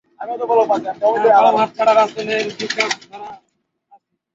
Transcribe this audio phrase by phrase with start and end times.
[0.19, 0.27] আর
[1.35, 3.55] বাম হাত দ্বারা রাসূলের রিকাব ধরে আছি।